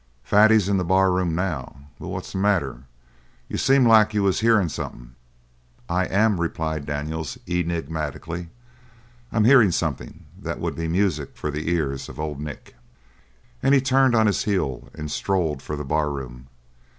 [0.23, 1.75] Fatty's in the barroom now.
[1.99, 2.85] But what's the matter?
[3.47, 5.13] You seem like you was hearin' something?"
[5.87, 8.49] "I am," replied Daniels enigmatically.
[9.31, 12.75] "I'm hearin' something that would be music for the ears of Old Nick."
[13.61, 16.47] And he turned on his heel and strode for the barroom.